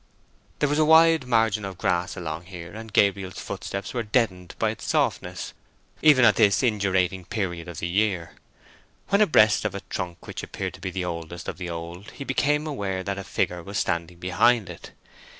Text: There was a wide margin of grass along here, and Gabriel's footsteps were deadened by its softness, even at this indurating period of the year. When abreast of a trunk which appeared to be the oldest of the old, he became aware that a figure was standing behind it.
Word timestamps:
There 0.57 0.67
was 0.67 0.79
a 0.79 0.83
wide 0.83 1.27
margin 1.27 1.63
of 1.63 1.77
grass 1.77 2.17
along 2.17 2.45
here, 2.45 2.73
and 2.73 2.91
Gabriel's 2.91 3.37
footsteps 3.39 3.93
were 3.93 4.01
deadened 4.01 4.55
by 4.57 4.71
its 4.71 4.85
softness, 4.87 5.53
even 6.01 6.25
at 6.25 6.37
this 6.37 6.63
indurating 6.63 7.23
period 7.23 7.67
of 7.67 7.77
the 7.77 7.87
year. 7.87 8.31
When 9.09 9.21
abreast 9.21 9.63
of 9.63 9.75
a 9.75 9.81
trunk 9.91 10.25
which 10.25 10.41
appeared 10.41 10.73
to 10.73 10.81
be 10.81 10.89
the 10.89 11.05
oldest 11.05 11.47
of 11.47 11.59
the 11.59 11.69
old, 11.69 12.09
he 12.13 12.23
became 12.23 12.65
aware 12.65 13.03
that 13.03 13.19
a 13.19 13.23
figure 13.23 13.61
was 13.61 13.77
standing 13.77 14.17
behind 14.17 14.71
it. 14.71 14.89